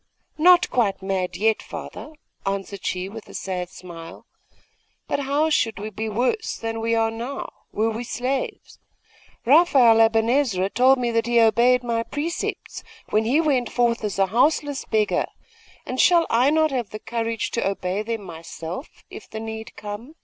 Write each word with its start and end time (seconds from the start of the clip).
'Not 0.35 0.67
quite 0.71 1.03
mad 1.03 1.37
yet, 1.37 1.61
father,' 1.61 2.13
answered 2.43 2.83
she 2.83 3.07
with 3.07 3.29
a 3.29 3.35
sad 3.35 3.69
smile. 3.69 4.25
'But 5.07 5.19
how 5.19 5.51
should 5.51 5.77
we 5.77 5.91
be 5.91 6.09
worse 6.09 6.57
than 6.57 6.81
we 6.81 6.95
are 6.95 7.11
now, 7.11 7.47
were 7.71 7.91
we 7.91 8.03
slaves? 8.03 8.79
Raphael 9.45 10.01
Aben 10.01 10.27
Ezra 10.27 10.71
told 10.71 10.97
me 10.97 11.11
that 11.11 11.27
he 11.27 11.39
obeyed 11.39 11.83
my 11.83 12.01
precepts, 12.01 12.83
when 13.11 13.25
he 13.25 13.39
went 13.39 13.69
forth 13.71 14.03
as 14.03 14.17
a 14.17 14.25
houseless 14.25 14.85
beggar; 14.85 15.27
and 15.85 16.01
shall 16.01 16.25
I 16.31 16.49
not 16.49 16.71
have 16.71 16.89
courage 17.05 17.51
to 17.51 17.69
obey 17.69 18.01
them 18.01 18.23
myself, 18.23 19.03
if 19.11 19.29
the 19.29 19.39
need 19.39 19.75
come? 19.75 20.15